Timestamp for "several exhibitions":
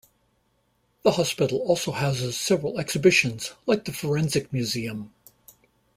2.35-3.51